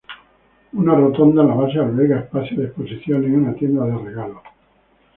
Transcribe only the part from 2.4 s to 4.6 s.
de exposiciones y una tienda de regalos.